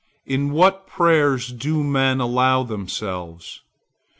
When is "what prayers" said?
0.49-1.49